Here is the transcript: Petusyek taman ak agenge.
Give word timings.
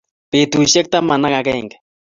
Petusyek 0.31 0.87
taman 0.91 1.25
ak 1.27 1.33
agenge. 1.39 1.77